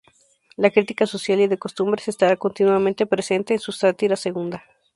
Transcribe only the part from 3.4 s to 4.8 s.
en su "Sátira segunda.